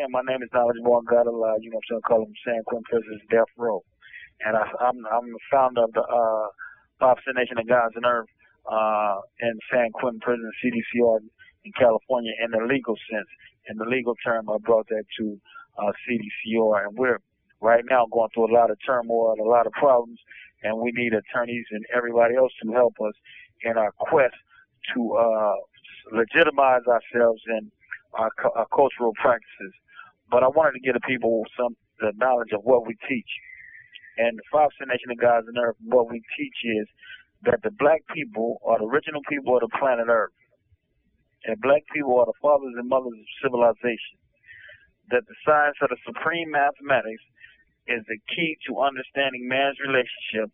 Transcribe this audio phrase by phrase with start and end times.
[0.00, 1.60] again, my name is Knowledge Gadala.
[1.60, 2.00] You know what I'm saying?
[2.06, 3.84] Call him San Quentin Prison's Death Row.
[4.40, 6.48] And I, I'm, I'm the founder of the uh,
[6.98, 8.28] Five Nation of Gods and Earth
[8.70, 11.18] uh, in San Quentin Prison, CDCR
[11.64, 13.28] in California in the legal sense.
[13.68, 15.38] In the legal term, I brought that to
[15.78, 16.88] uh, CDCR.
[16.88, 17.18] And we're
[17.60, 20.18] right now going through a lot of turmoil, a lot of problems,
[20.62, 23.14] and we need attorneys and everybody else to help us
[23.62, 24.34] in our quest
[24.94, 25.54] to uh,
[26.12, 27.70] legitimize ourselves and
[28.14, 29.74] our, our cultural practices.
[30.30, 33.32] But I wanted to give the people some the knowledge of what we teach.
[34.16, 36.86] And the Five Nation of Gods and Earth, what we teach is
[37.44, 40.32] that the black people are the original people of the planet Earth.
[41.44, 44.16] And black people are the fathers and mothers of civilization.
[45.10, 47.24] That the science of the supreme mathematics
[47.88, 50.52] is the key to understanding man's relationship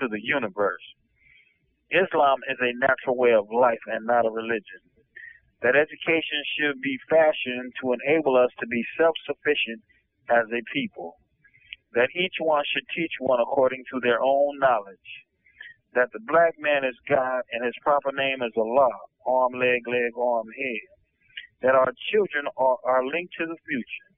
[0.00, 0.84] to the universe.
[1.90, 4.84] Islam is a natural way of life and not a religion.
[5.62, 9.82] That education should be fashioned to enable us to be self sufficient
[10.30, 11.18] as a people.
[11.94, 15.10] That each one should teach one according to their own knowledge.
[15.94, 18.94] That the black man is God and his proper name is Allah,
[19.26, 20.88] arm, leg, leg, arm, head.
[21.62, 24.08] That our children are, are linked to the future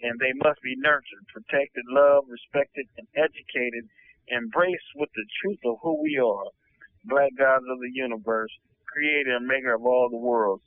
[0.00, 3.84] and they must be nurtured, protected, loved, respected, and educated,
[4.30, 6.48] embraced with the truth of who we are,
[7.04, 8.50] black gods of the universe,
[8.86, 10.62] creator and maker of all the worlds.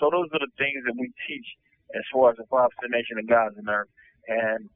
[0.00, 1.46] So those are the things that we teach
[1.94, 3.88] as far as the five nation of gods and earth.
[4.28, 4.68] And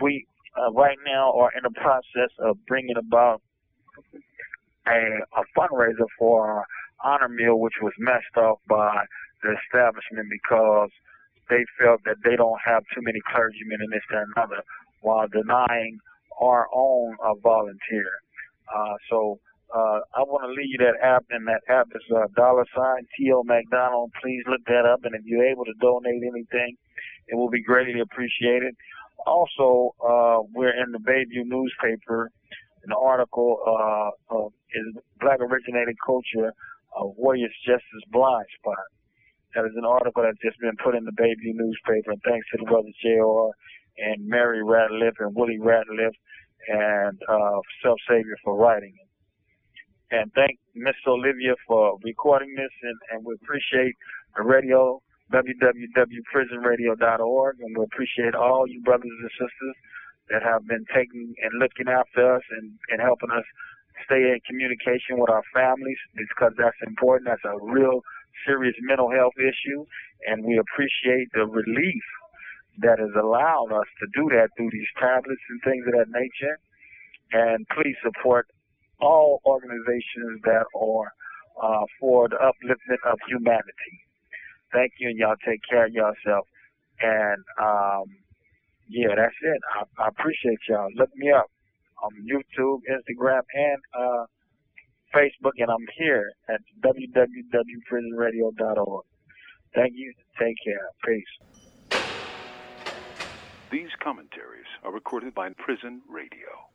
[0.00, 3.42] we uh, right now are in the process of bringing about
[4.86, 6.66] a, a fundraiser for our
[7.04, 9.04] honor meal, which was messed up by
[9.42, 10.90] the establishment because
[11.50, 14.62] they felt that they don't have too many clergymen and this, and another,
[15.00, 15.98] while denying
[16.40, 18.08] our own uh, volunteer.
[18.74, 19.38] Uh, so
[19.72, 23.08] uh, I want to leave you that app, and that app is uh, dollar sign
[23.16, 23.42] T.O.
[23.44, 24.12] McDonald.
[24.20, 26.76] Please look that up, and if you're able to donate anything,
[27.28, 28.74] it will be greatly appreciated.
[29.26, 32.30] Also, uh, we're in the Bayview newspaper.
[32.84, 36.52] An article uh, uh, is Black Originated Culture,
[36.98, 38.84] uh, Warriors Justice Blind Spot.
[39.54, 42.58] That is an article that's just been put in the Bayview newspaper, and thanks to
[42.58, 43.50] the brothers J.R.
[43.98, 46.12] and Mary Ratliff and Willie Ratliff
[46.68, 49.11] and uh, Self Savior for writing it.
[50.12, 53.96] And thank Miss Olivia for recording this, and, and we appreciate
[54.36, 55.00] the radio,
[55.32, 59.74] www.prisonradio.org, and we appreciate all you brothers and sisters
[60.28, 63.44] that have been taking and looking after us and, and helping us
[64.04, 67.30] stay in communication with our families because that's important.
[67.32, 68.02] That's a real
[68.44, 69.86] serious mental health issue,
[70.28, 72.04] and we appreciate the relief
[72.84, 76.60] that has allowed us to do that through these tablets and things of that nature.
[77.32, 78.52] And please support
[79.02, 81.12] all organizations that are
[81.60, 84.00] uh, for the upliftment of humanity.
[84.72, 86.46] Thank you, and y'all take care of yourself.
[87.00, 88.04] And um,
[88.88, 89.60] yeah, that's it.
[89.74, 90.88] I, I appreciate y'all.
[90.96, 91.50] Look me up
[92.02, 94.24] on YouTube, Instagram, and uh,
[95.14, 99.04] Facebook, and I'm here at www.prisonradio.org.
[99.74, 100.12] Thank you.
[100.38, 100.88] Take care.
[101.04, 101.24] Peace.
[103.70, 106.70] These commentaries are recorded by Prison Radio.